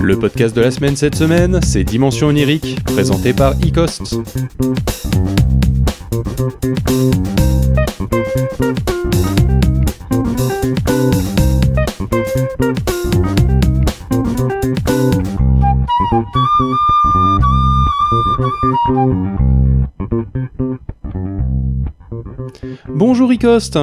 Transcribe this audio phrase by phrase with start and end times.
[0.00, 4.16] Le podcast de la semaine cette semaine, c'est Dimension onirique, présenté par Ecost.
[22.88, 23.78] Bonjour Icost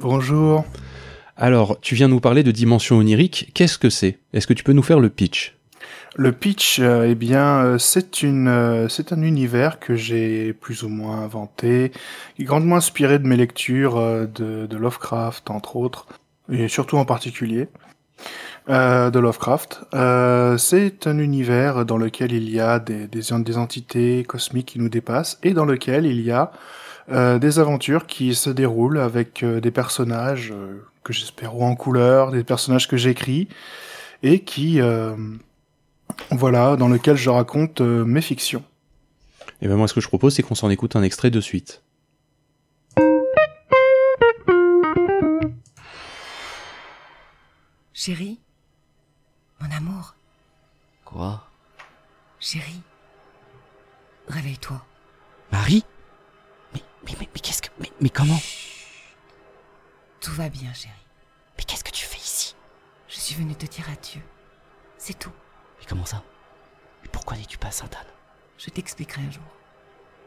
[0.00, 0.64] Bonjour.
[1.36, 4.18] Alors, tu viens nous parler de dimension onirique, qu'est-ce que c'est?
[4.32, 5.56] Est-ce que tu peux nous faire le pitch?
[6.16, 10.82] Le pitch, euh, eh bien, euh, c'est une, euh, c'est un univers que j'ai plus
[10.82, 11.92] ou moins inventé,
[12.34, 16.08] qui est grandement inspiré de mes lectures de, de Lovecraft, entre autres,
[16.50, 17.68] et surtout en particulier
[18.68, 19.82] euh, de Lovecraft.
[19.94, 24.78] Euh, c'est un univers dans lequel il y a des, des, des entités cosmiques qui
[24.78, 26.52] nous dépassent, et dans lequel il y a
[27.10, 32.30] euh, des aventures qui se déroulent avec euh, des personnages euh, que j'espère en couleur,
[32.30, 33.48] des personnages que j'écris
[34.22, 35.16] et qui, euh,
[36.30, 38.62] voilà, dans lequel je raconte euh, mes fictions.
[39.62, 41.82] Et ben moi ce que je propose c'est qu'on s'en écoute un extrait de suite.
[47.94, 48.38] Chérie
[49.60, 50.14] Mon amour
[51.04, 51.42] Quoi?
[52.38, 52.82] Chérie
[54.28, 54.84] Réveille-toi.
[55.50, 55.84] Marie?
[56.74, 57.68] Mais, mais, mais, mais qu'est-ce que...
[57.80, 58.38] Mais, mais comment?
[60.20, 60.94] Tout va bien, chérie.
[61.56, 62.54] Mais qu'est-ce que tu fais ici?
[63.08, 64.20] Je suis venue te dire adieu.
[64.98, 65.32] C'est tout.
[65.80, 66.22] Mais comment ça?
[67.02, 68.06] Mais pourquoi n'es-tu pas à Sainte-Anne?
[68.58, 69.42] Je t'expliquerai un jour.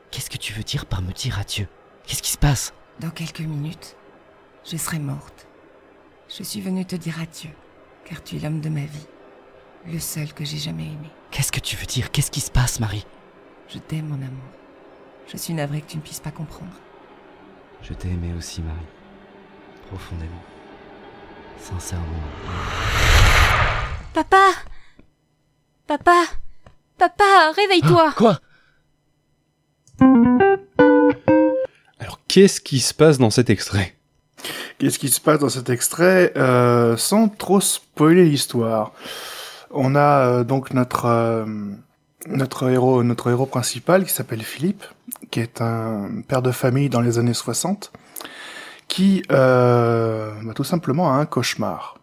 [0.10, 1.68] Qu'est-ce que tu veux dire par me dire adieu?
[2.06, 2.74] Qu'est-ce qui se passe?
[3.00, 3.96] Dans quelques minutes,
[4.66, 5.48] je serai morte.
[6.28, 7.52] Je suis venue te dire adieu,
[8.06, 9.08] car tu es l'homme de ma vie.
[9.88, 11.10] Le seul que j'ai jamais aimé.
[11.32, 12.12] Qu'est-ce que tu veux dire?
[12.12, 13.06] Qu'est-ce qui se passe, Marie?
[13.68, 14.44] Je t'aime, mon amour.
[15.28, 16.72] Je suis navrée que tu ne puisses pas comprendre.
[17.82, 18.78] Je t'ai aimé aussi, Marie.
[19.88, 20.42] Profondément.
[21.60, 22.06] Sincèrement.
[24.14, 24.50] Papa
[25.88, 26.24] Papa
[26.98, 28.40] Papa, réveille-toi Quoi?
[32.00, 33.96] Alors qu'est-ce qui se passe dans cet extrait?
[34.78, 38.94] Qu'est-ce qui se passe dans cet extrait euh, Sans trop spoiler l'histoire,
[39.74, 41.46] on a euh, donc notre euh,
[42.28, 44.84] notre héros notre héros principal qui s'appelle Philippe,
[45.32, 47.92] qui est un père de famille dans les années 60,
[48.88, 51.98] qui euh, bah, tout simplement a un cauchemar,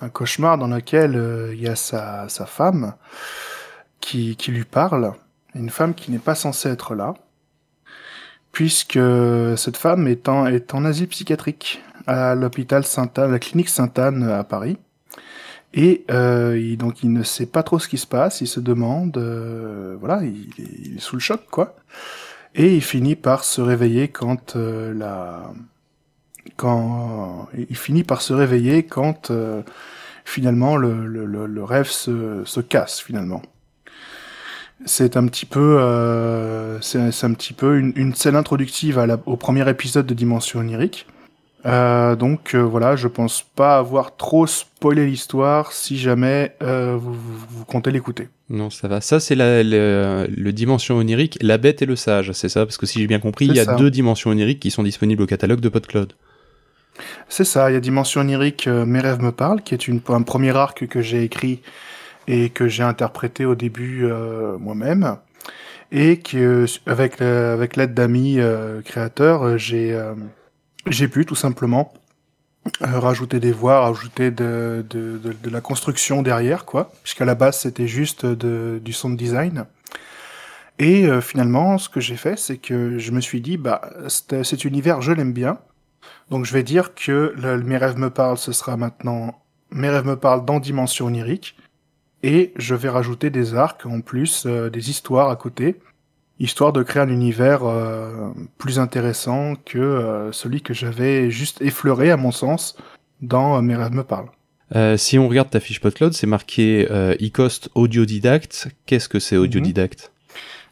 [0.00, 2.94] un cauchemar dans lequel il y a sa sa femme
[4.00, 5.12] qui qui lui parle,
[5.54, 7.14] une femme qui n'est pas censée être là
[8.52, 9.00] puisque
[9.56, 14.44] cette femme est en, est en asile psychiatrique à l'hôpital Sainte-Anne, la clinique Sainte-Anne à
[14.44, 14.76] Paris.
[15.74, 19.16] Et euh, donc il ne sait pas trop ce qui se passe, il se demande,
[19.16, 21.76] euh, voilà, il, est- sous le choc quoi.
[22.54, 25.52] Et il finit par se réveiller quand euh, la,
[27.70, 29.62] il finit par se réveiller quand euh,
[30.24, 33.40] finalement le, le, rêve se, se casse finalement.
[34.84, 35.78] C'est un petit peu,
[36.82, 41.06] c'est un petit peu une, scène introductive au premier épisode de Dimension onirique.
[41.64, 47.12] Euh, donc euh, voilà, je pense pas avoir trop spoilé l'histoire si jamais euh, vous,
[47.12, 48.28] vous, vous comptez l'écouter.
[48.50, 49.00] Non, ça va.
[49.00, 52.66] Ça, c'est la, le, le dimension onirique, la bête et le sage, c'est ça?
[52.66, 53.76] Parce que si j'ai bien compris, il y a ça.
[53.76, 56.12] deux dimensions oniriques qui sont disponibles au catalogue de PodCloud.
[57.28, 60.02] C'est ça, il y a Dimension onirique, euh, Mes rêves me parlent, qui est une,
[60.08, 61.62] un premier arc que j'ai écrit
[62.28, 65.16] et que j'ai interprété au début euh, moi-même,
[65.90, 70.12] et que euh, avec euh, avec l'aide d'amis euh, créateurs, j'ai euh,
[70.86, 71.92] j'ai pu tout simplement
[72.82, 77.34] euh, rajouter des voix, rajouter de, de, de, de la construction derrière, quoi, puisqu'à la
[77.34, 79.66] base c'était juste du sound design.
[80.78, 84.64] Et euh, finalement, ce que j'ai fait, c'est que je me suis dit, bah, cet,
[84.64, 85.58] univers, je l'aime bien,
[86.30, 87.34] donc je vais dire que
[87.64, 91.56] Mes rêves me parlent, ce sera maintenant Mes rêves me parlent dans Dimension onirique,
[92.22, 95.80] et je vais rajouter des arcs en plus, euh, des histoires à côté,
[96.38, 102.10] histoire de créer un univers euh, plus intéressant que euh, celui que j'avais juste effleuré
[102.10, 102.76] à mon sens
[103.20, 104.30] dans euh, Mes rêves me parlent.
[104.74, 108.68] Euh, si on regarde ta fiche PodCloud, c'est marqué euh, Ecost Audiodidacte.
[108.86, 110.12] Qu'est-ce que c'est Audiodidacte?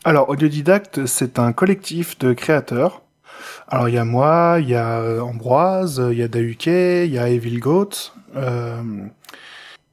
[0.04, 3.02] Alors, Audiodidacte, c'est un collectif de créateurs.
[3.68, 7.12] Alors, il y a moi, il y a euh, Ambroise, il y a Dauke, il
[7.12, 8.82] y a Evil Goat, euh,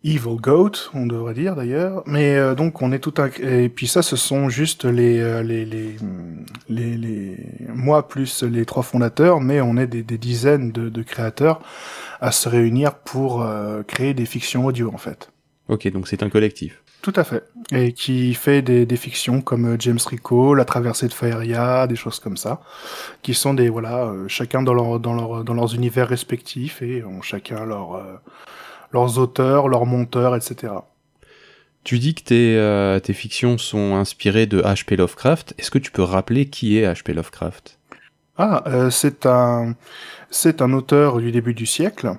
[0.07, 2.01] Evil Goat, on devrait dire d'ailleurs.
[2.05, 3.29] Mais euh, donc, on est tout un...
[3.41, 5.97] Et puis ça, ce sont juste les, euh, les, les,
[6.69, 7.37] les, les...
[7.73, 11.59] Moi plus les trois fondateurs, mais on est des, des dizaines de, de créateurs
[12.21, 15.31] à se réunir pour euh, créer des fictions audio, en fait.
[15.67, 16.81] Ok, donc c'est un collectif.
[17.01, 17.43] Tout à fait.
[17.71, 21.95] Et qui fait des, des fictions comme euh, James Rico, La traversée de Faeria, des
[21.95, 22.61] choses comme ça,
[23.21, 27.03] qui sont des voilà, euh, chacun dans leur dans leur dans leurs univers respectifs et
[27.03, 28.15] ont chacun leur euh,
[28.91, 30.73] leurs auteurs, leurs monteurs, etc.
[31.87, 34.97] Tu dis que tes, euh, tes fictions sont inspirées de H.P.
[34.97, 35.53] Lovecraft.
[35.57, 37.13] Est-ce que tu peux rappeler qui est H.P.
[37.13, 37.79] Lovecraft?
[38.37, 39.73] Ah, euh, c'est un
[40.29, 42.11] c'est un auteur du début du siècle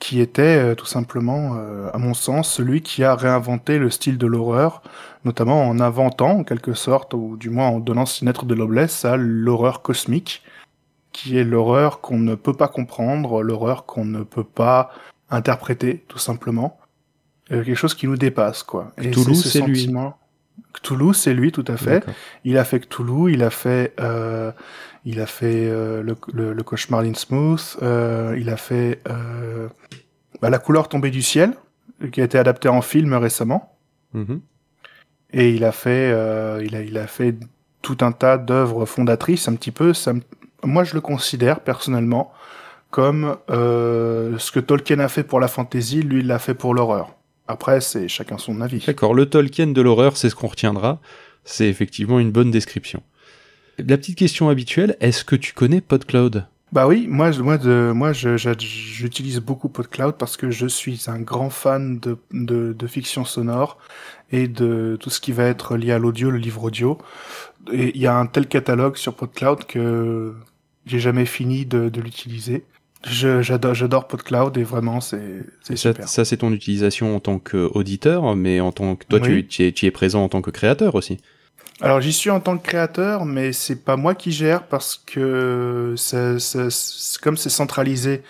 [0.00, 1.56] qui était euh, tout simplement,
[1.92, 4.82] à mon sens, celui qui a réinventé le style de l'horreur,
[5.24, 9.04] notamment en inventant, en quelque sorte, ou du moins en donnant ses lettres de noblesse
[9.04, 10.42] à l'horreur cosmique,
[11.12, 14.90] qui est l'horreur qu'on ne peut pas comprendre, l'horreur qu'on ne peut pas
[15.30, 16.78] interpréter, tout simplement.
[17.50, 18.92] Euh, quelque chose qui nous dépasse, quoi.
[18.98, 19.80] Et Cthulhu, ce c'est lui.
[19.80, 20.18] sentiment-
[20.74, 22.04] Cthulhu, c'est lui, tout à fait.
[22.44, 24.52] Il a fait Cthulhu, il a fait, euh,
[25.04, 29.68] il a fait euh, le, le, le cauchemar d'Innsmouth, euh, il a fait euh,
[30.42, 31.54] bah, La couleur tombée du ciel,
[32.12, 33.76] qui a été adapté en film récemment,
[34.14, 34.40] Mhm.
[35.32, 37.34] et il a fait, euh, il a, il a fait
[37.82, 39.94] tout un tas d'œuvres fondatrices, un petit peu.
[39.94, 40.20] Ça, me-
[40.64, 42.32] moi, je le considère personnellement
[42.90, 46.74] comme euh, ce que Tolkien a fait pour la fantasy, lui, il l'a fait pour
[46.74, 47.14] l'horreur.
[47.46, 48.84] Après, c'est chacun son avis.
[48.86, 51.00] D'accord, le Tolkien de l'horreur, c'est ce qu'on retiendra.
[51.44, 53.02] C'est effectivement une bonne description.
[53.78, 56.46] La petite question habituelle, est-ce que tu connais PodCloud?
[56.72, 61.20] Bah oui, moi, je- moi, de, moi, j'utilise beaucoup PodCloud parce que je suis un
[61.20, 63.78] grand fan de, de, de fiction sonore
[64.30, 66.98] et de tout ce qui va être lié à l'audio, le livre audio.
[67.72, 70.34] Et il y a un tel catalogue sur PodCloud que
[70.84, 72.64] j'ai jamais fini de, de l'utiliser.
[73.06, 76.08] Je- J'adore, j'adore PodCloud et vraiment, c'est, c'est Ça, super.
[76.08, 79.42] ça, c'est ton utilisation en tant qu'auditeur, mais en tant que toi, Oui.
[79.42, 81.18] tu, tu es, tu es présent en tant que créateur aussi.
[81.80, 85.94] Alors j'y suis en tant que créateur, mais c'est pas moi qui gère parce que
[85.96, 88.22] c'est- c'est- comme c'est centralisé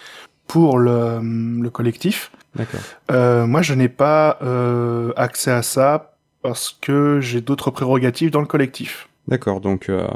[0.46, 1.20] pour le,
[1.62, 2.30] le collectif.
[2.54, 2.80] D'accord.
[3.10, 8.40] Euh, moi, je n'ai pas euh, accès à ça parce que j'ai d'autres prérogatives dans
[8.40, 9.08] le collectif.
[9.28, 10.06] D'accord, donc euh,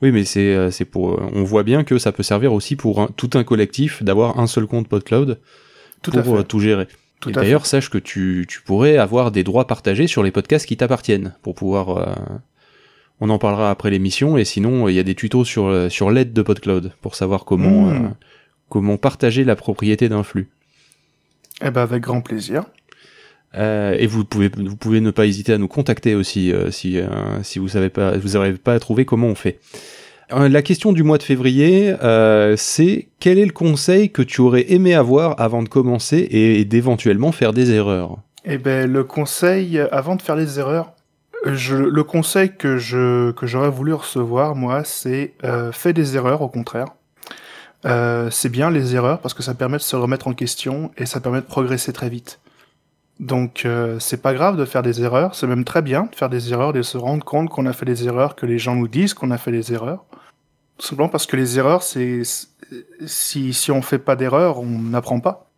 [0.00, 1.10] oui, mais c'est euh, c'est pour.
[1.14, 4.38] euh, on voit bien que ça peut servir aussi pour un- tout un collectif d'avoir
[4.38, 5.40] un seul compte PodCloud
[6.02, 6.30] Tout pour à fait.
[6.38, 6.86] euh, tout gérer.
[7.20, 10.30] Tout Et à d'ailleurs, sache que tu, tu pourrais avoir des droits partagés sur les
[10.30, 11.90] podcasts qui t'appartiennent pour pouvoir.
[11.98, 12.14] euh,
[13.20, 16.32] on en parlera après l'émission et sinon il y a des tutos sur sur l'aide
[16.32, 18.04] de PodCloud pour savoir comment Mmh.
[18.06, 18.08] euh,
[18.70, 20.48] comment partager la propriété d'un flux.
[21.62, 22.64] Eh ben, avec grand plaisir.
[23.56, 26.98] Euh, et vous pouvez vous pouvez ne pas hésiter à nous contacter aussi euh, si
[26.98, 29.58] euh, si vous savez pas vous n'arrivez pas à trouver comment on fait.
[30.32, 34.40] Euh, La question du mois de février, euh, c'est quel est le conseil que tu
[34.40, 38.18] aurais aimé avoir avant de commencer et, d'éventuellement faire des erreurs?
[38.44, 40.92] Eh ben, le conseil, avant de faire les erreurs,
[41.44, 46.42] je, le conseil que je que j'aurais voulu recevoir, moi, c'est euh, fais des erreurs,
[46.42, 46.86] au contraire.
[48.30, 51.18] C'est bien les erreurs parce que ça permet de se remettre en question et ça
[51.18, 52.38] permet de progresser très vite.
[53.20, 56.30] Donc euh, c'est pas grave de faire des erreurs, c'est même très bien de faire
[56.30, 58.88] des erreurs, de se rendre compte qu'on a fait des erreurs, que les gens nous
[58.88, 60.06] disent qu'on a fait des erreurs.
[60.78, 62.22] Simplement parce que les erreurs, c'est
[63.04, 65.50] si si on fait pas d'erreurs, on n'apprend pas.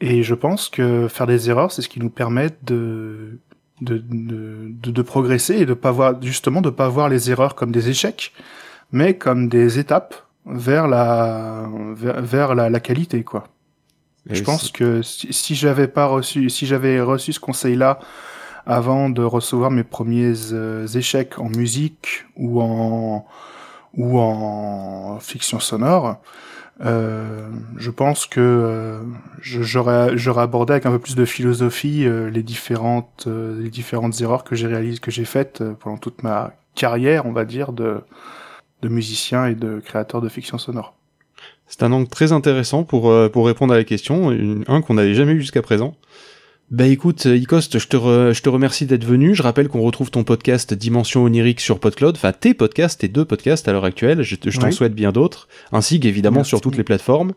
[0.00, 3.40] Et je pense que faire des erreurs, c'est ce qui nous permet de,
[3.80, 7.88] de, de progresser et de pas voir justement de pas voir les erreurs comme des
[7.88, 8.32] échecs,
[8.92, 10.14] mais comme des étapes
[10.46, 13.48] vers la vers, vers la, la qualité quoi.
[14.30, 18.00] Je pense que si, si j'avais pas reçu, si j'avais reçu ce conseil-là
[18.66, 23.26] avant de recevoir mes premiers euh, échecs en musique ou en
[23.94, 26.20] ou en fiction sonore,
[26.84, 29.00] euh, je pense que euh,
[29.40, 34.20] j'aurais j'aurais abordé avec un peu plus de philosophie euh, les différentes euh, les différentes
[34.20, 37.72] erreurs que j'ai réalisées que j'ai faites euh, pendant toute ma carrière, on va dire
[37.72, 38.00] de
[38.82, 40.94] de musicien et de créateur de fiction sonore.
[41.68, 44.94] C'est un angle très intéressant pour, euh, pour répondre à la question, une- un qu'on
[44.94, 45.94] n'avait jamais eu jusqu'à présent.
[46.72, 49.36] Bah écoute, Icost, je te, re- je te remercie d'être venu.
[49.36, 53.24] Je rappelle qu'on retrouve ton podcast Dimension Onirique sur PodCloud, enfin tes podcasts, tes deux
[53.24, 54.22] podcasts à l'heure actuelle.
[54.22, 54.72] Je, te- je t'en Oui.
[54.72, 57.34] souhaite bien d'autres, ainsi qu'évidemment sur toutes les plateformes.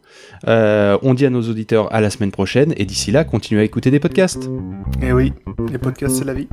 [0.47, 3.65] Euh, on dit à nos auditeurs à la semaine prochaine, et d'ici là, continuez à
[3.65, 4.49] écouter des podcasts.
[5.03, 5.31] Et oui,
[5.71, 6.47] les podcasts c'est la vie.